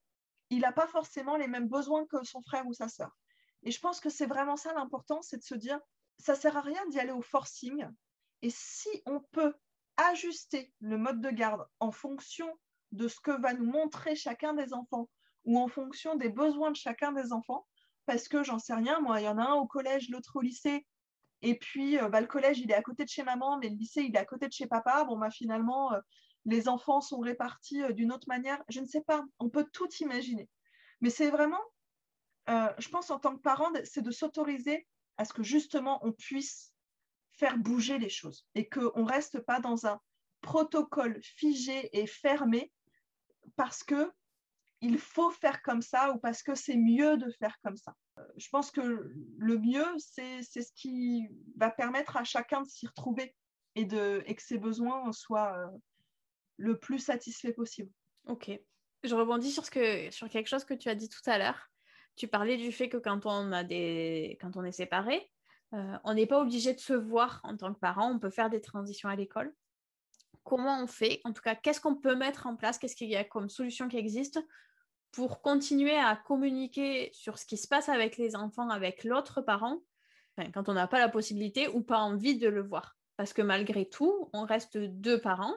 [0.51, 3.17] il n'a pas forcément les mêmes besoins que son frère ou sa sœur.
[3.63, 5.79] Et je pense que c'est vraiment ça l'important, c'est de se dire,
[6.19, 7.87] ça sert à rien d'y aller au forcing.
[8.43, 9.55] Et si on peut
[9.97, 12.51] ajuster le mode de garde en fonction
[12.93, 15.09] de ce que va nous montrer chacun des enfants
[15.45, 17.67] ou en fonction des besoins de chacun des enfants,
[18.07, 20.41] parce que j'en sais rien, moi, il y en a un au collège, l'autre au
[20.41, 20.87] lycée,
[21.43, 23.77] et puis euh, bah, le collège, il est à côté de chez maman, mais le
[23.77, 25.05] lycée, il est à côté de chez papa.
[25.05, 26.01] Bon, bah, finalement, euh,
[26.45, 28.63] les enfants sont répartis euh, d'une autre manière.
[28.69, 30.49] Je ne sais pas, on peut tout imaginer.
[31.01, 31.61] Mais c'est vraiment
[32.51, 34.87] euh, je pense en tant que parent, c'est de s'autoriser
[35.19, 36.73] à ce que justement on puisse
[37.33, 40.01] faire bouger les choses et qu'on ne reste pas dans un
[40.41, 42.73] protocole figé et fermé
[43.57, 44.11] parce que
[44.81, 47.95] il faut faire comme ça ou parce que c'est mieux de faire comme ça.
[48.19, 52.87] Euh, je pense que le mieux, c'est ce qui va permettre à chacun de s'y
[52.87, 53.35] retrouver
[53.75, 55.71] et, de, et que ses besoins soient
[56.61, 57.91] le plus satisfaits possible.
[58.29, 58.51] Ok.
[59.03, 61.71] Je rebondis sur, ce que, sur quelque chose que tu as dit tout à l'heure.
[62.17, 64.37] Tu parlais du fait que quand on, a des...
[64.41, 65.33] quand on est séparé,
[65.73, 68.51] euh, on n'est pas obligé de se voir en tant que parent, on peut faire
[68.51, 69.55] des transitions à l'école.
[70.45, 71.23] Comment on fait?
[71.25, 72.79] En tout cas, qu'est-ce qu'on peut mettre en place?
[72.79, 74.39] Qu'est-ce qu'il y a comme solution qui existe
[75.13, 79.83] pour continuer à communiquer sur ce qui se passe avec les enfants, avec l'autre parent,
[80.53, 82.97] quand on n'a pas la possibilité ou pas envie de le voir?
[83.17, 85.55] Parce que malgré tout, on reste deux parents.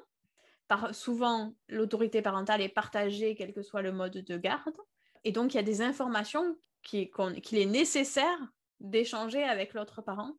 [0.67, 4.78] Par, souvent, l'autorité parentale est partagée, quel que soit le mode de garde.
[5.23, 7.10] Et donc, il y a des informations qu'il
[7.54, 8.39] est nécessaire
[8.80, 10.34] d'échanger avec l'autre parent.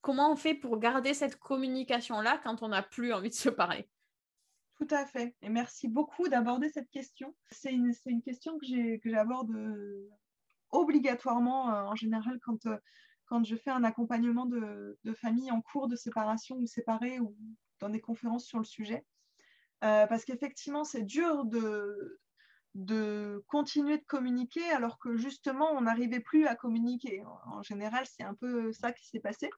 [0.00, 3.88] Comment on fait pour garder cette communication-là quand on n'a plus envie de se parler?
[4.76, 5.34] Tout à fait.
[5.42, 7.34] Et merci beaucoup d'aborder cette question.
[7.50, 10.10] C'est une, question que j'aborde euh,
[10.70, 12.76] obligatoirement euh, en général quand, euh,
[13.24, 17.34] quand je fais un accompagnement de, de, famille en cours de séparation ou séparée ou
[17.80, 19.04] dans des conférences sur le sujet.
[19.80, 22.20] Parce qu'effectivement, c'est dur de,
[22.74, 27.22] de continuer de communiquer alors que justement on n'arrivait plus à communiquer.
[27.46, 29.50] En général, c'est un peu ça qui s'est passé.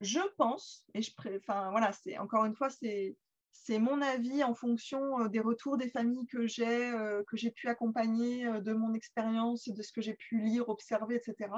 [0.00, 3.16] Je pense, et je enfin voilà, c'est encore une fois, c'est
[3.54, 7.50] c'est mon avis en fonction euh, des retours des familles que j'ai, euh, que j'ai
[7.50, 11.50] pu accompagner, euh, de mon expérience, de ce que j'ai pu lire, observer, etc.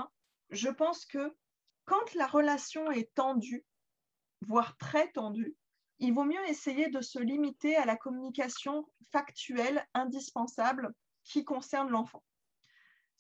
[0.51, 1.35] Je pense que
[1.87, 3.65] quand la relation est tendue,
[4.43, 5.57] voire très tendue,
[5.99, 10.93] il vaut mieux essayer de se limiter à la communication factuelle indispensable
[11.25, 12.23] qui concerne l'enfant.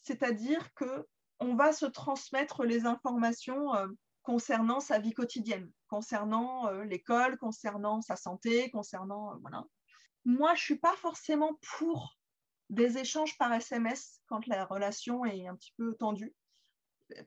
[0.02, 1.06] C'est-à-dire que
[1.40, 3.88] on va se transmettre les informations euh,
[4.22, 9.64] concernant sa vie quotidienne, concernant euh, l'école, concernant sa santé, concernant euh, voilà.
[10.24, 12.16] Moi, je suis pas forcément pour
[12.68, 16.34] des échanges par SMS quand la relation est un petit peu tendue,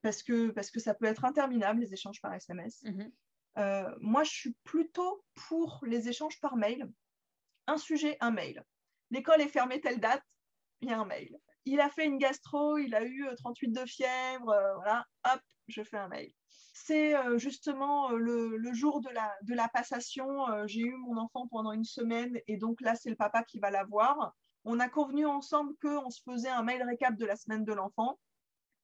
[0.02, 2.84] parce que parce que ça peut être interminable les échanges par SMS.
[4.00, 6.90] Moi, je suis plutôt pour les échanges par mail.
[7.68, 8.64] Un sujet, un mail.
[9.12, 10.24] L'école est fermée telle date,
[10.82, 11.38] il y a un mail.
[11.66, 15.42] Il a fait une gastro, il a eu 38 euh, de fièvre, euh, voilà, hop,
[15.68, 16.32] je fais un mail.
[16.74, 20.28] C'est justement le, jour de la, de la passation.
[20.66, 23.70] J'ai eu mon enfant pendant une semaine et donc là, c'est le papa qui va
[23.70, 24.34] la voir.
[24.64, 28.18] On a convenu ensemble qu'on se faisait un mail récap de la semaine de l'enfant.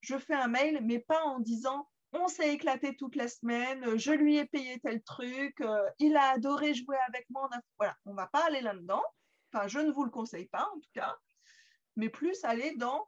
[0.01, 4.11] Je fais un mail, mais pas en disant on s'est éclaté toute la semaine, je
[4.11, 5.55] lui ai payé tel truc,
[5.99, 7.49] il a adoré jouer avec moi.
[7.51, 9.03] On Voilà, on va pas aller là-dedans.
[9.51, 11.15] Enfin, je ne vous le conseille pas en tout cas,
[11.95, 13.05] mais plus aller dans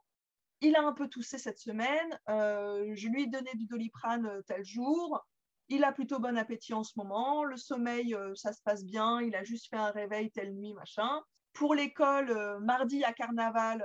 [0.62, 4.42] il a un peu toussé cette semaine, euh, je lui ai donné du doliprane euh,
[4.48, 5.24] tel jour,
[5.70, 9.22] il a plutôt bon appétit en ce moment, le sommeil, euh, ça se passe bien,
[9.22, 11.22] il a juste fait un réveil telle nuit, machin.
[11.54, 13.84] Pour l'école, mardi à carnaval,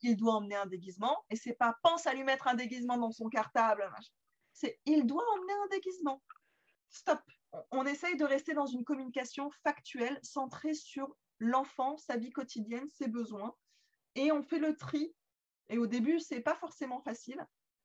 [0.00, 1.22] il doit emmener un déguisement.
[1.28, 4.14] Et c'est pas pense à lui mettre un déguisement dans son cartable, machin.
[4.60, 6.22] C'est il doit emmener un déguisement.
[6.90, 7.22] Stop.
[7.70, 13.08] On essaye de rester dans une communication factuelle, centrée sur l'enfant, sa vie quotidienne, ses
[13.08, 13.56] besoins.
[14.16, 15.14] Et on fait le tri
[15.70, 17.42] et au début, c'est pas forcément facile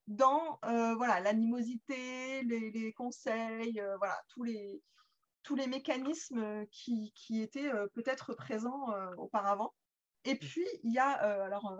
[0.07, 4.83] dans euh, voilà l'animosité, les, conseils, euh, voilà tous les
[5.43, 9.73] tous les mécanismes qui, qui étaient euh, peut-être présents auparavant.
[10.25, 11.73] Et puis il y a alors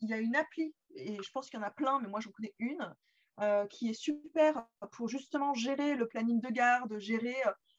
[0.00, 2.20] il y a une appli et je pense qu'il y en a plein, mais moi
[2.20, 2.94] j'en connais une
[3.70, 7.36] qui est super pour justement gérer le planning de garde, gérer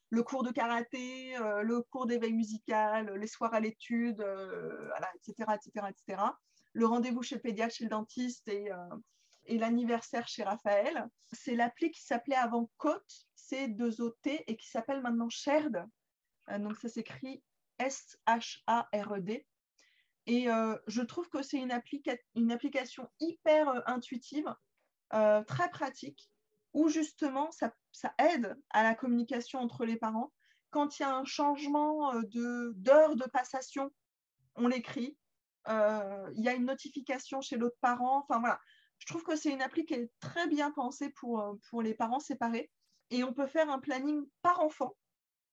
[0.09, 1.33] le cours de karaté,
[1.63, 4.25] le cours d'éveil musical, les soirs à l'étude,
[5.15, 6.17] etc., etc., etc
[6.75, 11.07] le rendez-vous chez le pédiatre, chez le dentiste et, euh, l'anniversaire chez Raphaël.
[11.31, 15.85] C'est l'appli qui s'appelait avant Côte, C2OT, et qui s'appelle maintenant Shared.
[16.49, 17.41] Euh, donc ça s'écrit
[17.79, 19.45] S-H-A-R-E-D.
[20.27, 21.79] Et euh, je trouve que c'est une,
[22.35, 24.53] une, application hyper intuitive,
[25.11, 26.29] très pratique,
[26.73, 30.33] où justement ça, ça, aide à la communication entre les parents.
[30.71, 33.91] Quand il y a un changement d'heure de passation,
[34.55, 35.17] on l'écrit.
[35.67, 38.19] Euh, il y a une notification chez l'autre parent.
[38.19, 38.59] Enfin voilà,
[38.99, 41.93] je trouve que c'est une appli qui est très bien pensée pour, euh, pour les
[41.93, 42.71] parents séparés.
[43.11, 44.95] Et on peut faire un planning par enfant.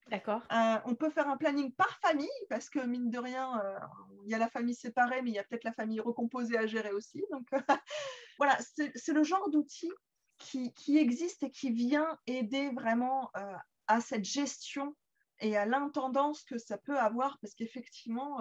[0.07, 0.41] D'accord.
[0.51, 3.61] Euh, on peut faire un planning par famille, parce que mine de rien,
[4.25, 6.65] il y a la famille séparée, mais il y a peut-être la famille recomposée à
[6.65, 7.23] gérer aussi.
[7.31, 7.47] Donc
[8.37, 9.91] voilà, c'est le genre d'outil
[10.37, 13.31] qui, existe et qui vient aider vraiment
[13.87, 14.95] à cette gestion
[15.39, 18.39] et à l'intendance que ça peut avoir, parce qu'effectivement,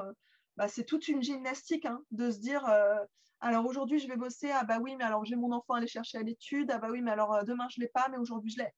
[0.56, 2.98] bah, c'est toute une gymnastique hein, de se dire euh,
[3.40, 5.86] alors aujourd'hui je vais bosser, ah bah oui, mais alors j'ai mon enfant à aller
[5.86, 8.18] chercher à l'étude, ah bah oui, mais alors euh, demain je ne l'ai pas, mais
[8.18, 8.68] aujourd'hui je l'ai.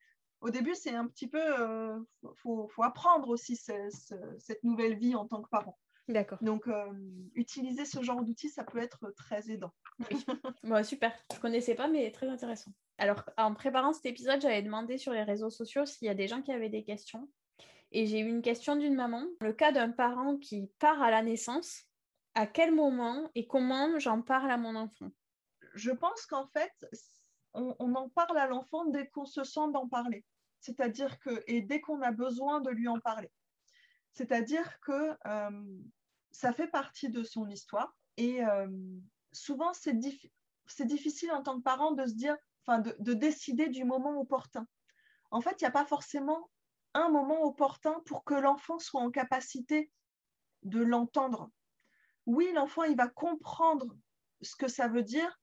[0.41, 1.99] Au début, c'est un petit peu, il euh,
[2.43, 5.79] faut, apprendre aussi cette nouvelle vie en tant que parent.
[6.09, 6.39] D'accord.
[6.43, 6.69] Donc,
[7.35, 9.73] utiliser ce genre d'outils, ça peut être très aidant.
[10.63, 11.13] bon, super.
[11.31, 12.73] Je ne connaissais pas, mais très intéressant.
[12.99, 16.29] Alors, en préparant cet épisode, j'avais demandé sur les réseaux sociaux s'il y a des
[16.29, 17.29] gens qui avaient des questions.
[17.91, 19.25] Et j'ai eu une question d'une maman.
[19.41, 21.85] Le cas d'un parent qui part à la naissance,
[22.35, 25.11] à quel moment et comment j'en parle à mon enfant?
[25.75, 26.73] Je pense qu'en fait,
[27.55, 30.25] on, en parle à l'enfant dès qu'on se sent d'en parler.
[30.61, 33.31] C'est-à-dire que, et dès qu'on a besoin de lui en parler.
[34.15, 35.79] C'est-à-dire que euh,
[36.31, 37.95] ça fait partie de son histoire.
[38.17, 38.69] Et euh,
[39.33, 43.85] souvent, c'est difficile en tant que parent de se dire, enfin, de, de décider du
[43.85, 44.67] moment opportun.
[45.31, 46.49] En fait, il n'y a pas forcément
[46.95, 49.91] un moment opportun pour que l'enfant soit en capacité
[50.63, 51.51] de l'entendre.
[52.27, 53.97] Oui, l'enfant, il va comprendre
[54.43, 55.41] ce que ça veut dire,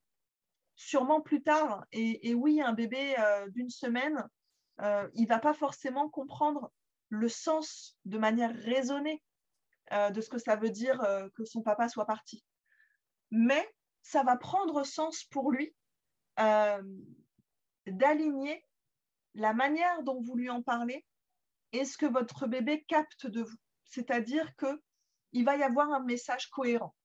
[0.76, 1.86] sûrement plus tard.
[1.92, 4.26] Et, oui, un bébé euh, d'une semaine,
[5.14, 6.72] il va pas forcément comprendre
[7.12, 9.22] le sens de manière raisonnée
[9.92, 11.00] euh, de ce que ça veut dire
[11.36, 12.44] que son papa soit parti.
[13.30, 13.70] Mais
[14.02, 15.76] ça va prendre sens pour lui
[17.86, 18.66] d'aligner
[19.36, 21.06] la manière dont vous lui en parlez
[21.72, 23.58] est ce que votre bébé capte de vous.
[23.86, 26.96] C'est-à-dire qu'il va y avoir un message cohérent.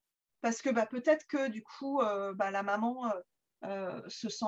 [0.41, 3.21] Parce que bah, peut-être que du coup, euh, bah, la maman euh,
[3.65, 4.45] euh, se sent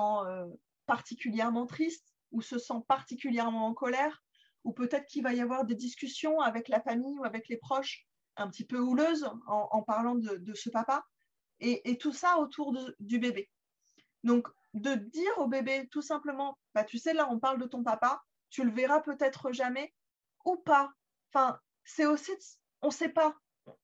[0.85, 4.23] particulièrement triste ou se sent particulièrement en colère,
[4.63, 8.05] ou peut-être qu'il va y avoir des discussions avec la famille ou avec les proches
[8.35, 11.05] un petit peu houleuses en, parlant de, ce papa,
[11.59, 13.49] et, tout ça autour du bébé.
[14.23, 17.83] Donc, de dire au bébé tout simplement, bah, tu sais, là, on parle de ton
[17.83, 19.93] papa, tu le verras peut-être jamais,
[20.45, 20.91] ou pas.
[21.33, 22.31] Enfin, c'est aussi,
[22.81, 23.35] on ne sait pas,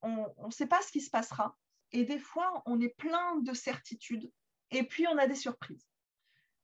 [0.02, 1.58] on ne sait pas ce qui se passera.
[1.92, 4.32] Et des fois, on est plein de certitudes
[4.72, 5.88] et puis on a des surprises.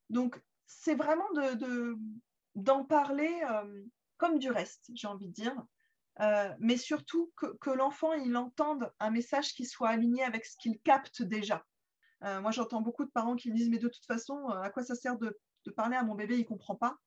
[0.09, 1.97] Donc, c'est vraiment de,
[2.55, 3.83] d'en parler euh,
[4.21, 5.55] comme du reste, j'ai envie de dire.
[6.19, 10.79] Euh, mais surtout que, l'enfant il entende un message qui soit aligné avec ce qu'il
[10.81, 11.65] capte déjà.
[12.23, 14.83] Euh, moi, j'entends beaucoup de parents qui me disent Mais de toute façon, à quoi
[14.83, 15.35] ça sert de,
[15.75, 16.37] parler à mon bébé?
[16.37, 16.97] Il comprend pas.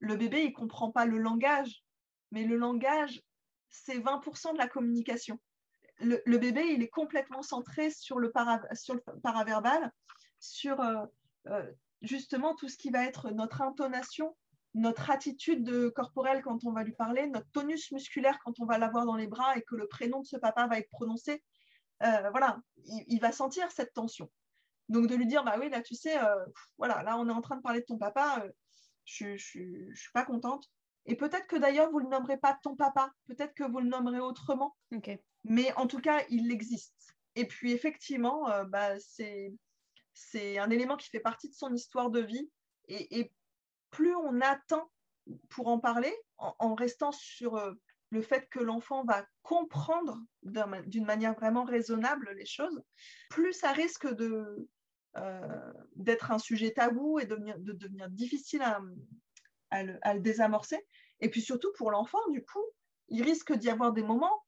[0.00, 1.82] Le bébé, il comprend pas le langage,
[2.30, 3.22] mais le langage,
[3.70, 5.40] c'est 20% de la communication.
[6.00, 9.92] Le, bébé, il est complètement centré sur le, paraverbal,
[10.40, 11.06] sur euh,
[11.46, 11.72] euh,
[12.02, 14.36] justement tout ce qui va être notre intonation,
[14.78, 19.06] notre attitude corporelle quand on va lui parler, notre tonus musculaire quand on va l'avoir
[19.06, 21.42] dans les bras et que le prénom de ce papa va être prononcé.
[22.02, 24.30] Euh, voilà, il, va sentir cette tension.
[24.88, 26.44] Donc de lui dire, bah oui, là tu sais, euh,
[26.78, 28.50] voilà, là on est en train de parler de ton papa, euh,
[29.04, 29.36] je ne
[29.94, 30.70] suis pas contente.
[31.06, 33.88] Et peut-être que d'ailleurs vous ne le nommerez pas ton papa, peut-être que vous le
[33.88, 34.76] nommerez autrement.
[35.44, 37.16] Mais en tout cas, il existe.
[37.34, 42.50] Et puis effectivement, bah, c'est un élément qui fait partie de son histoire de vie.
[42.88, 43.32] et
[43.90, 44.90] plus on attend
[45.50, 47.72] pour en parler, en, restant sur euh,
[48.10, 52.82] le fait que l'enfant va comprendre d'une manière vraiment raisonnable les choses,
[53.28, 54.68] plus ça risque de,
[55.16, 57.34] euh, d'être un sujet tabou et de
[57.72, 60.78] devenir, difficile à, le, désamorcer.
[61.20, 62.64] Et puis surtout pour l'enfant, du coup,
[63.08, 64.44] il risque d'y avoir des moments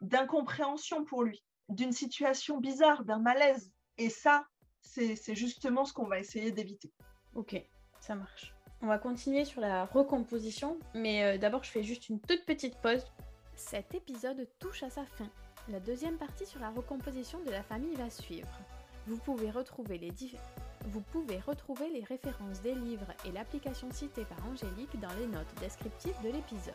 [0.00, 3.72] d'incompréhension pour lui, d'une situation bizarre, d'un malaise.
[3.96, 4.46] Et ça,
[4.80, 6.92] c'est justement ce qu'on va essayer d'éviter.
[7.34, 7.56] Ok,
[8.00, 8.54] ça marche.
[8.80, 12.76] On va continuer sur la recomposition, mais euh, d'abord je fais juste une toute petite
[12.76, 13.04] pause.
[13.56, 15.28] Cet épisode touche à sa fin.
[15.68, 18.48] La deuxième partie sur la recomposition de la famille va suivre.
[19.08, 20.12] Vous pouvez retrouver les,
[20.86, 25.54] vous pouvez retrouver les références des livres et l'application citée par Angélique dans les notes
[25.60, 26.74] descriptives de l'épisode.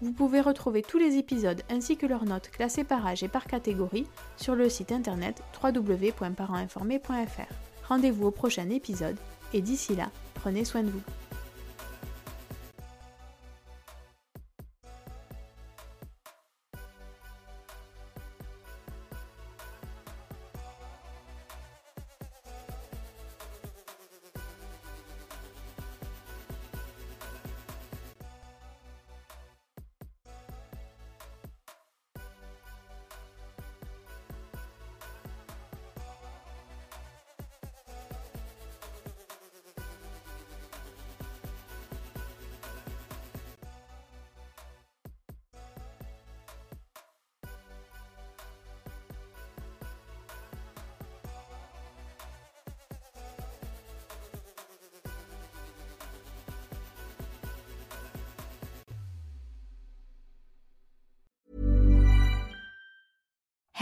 [0.00, 3.46] Vous pouvez retrouver tous les épisodes ainsi que leurs notes classées par âge et par
[3.46, 7.52] catégorie sur le site internet www.parentinformé.fr.
[7.88, 9.16] Rendez-vous au prochain épisode
[9.52, 11.02] et d'ici là, prenez soin de vous.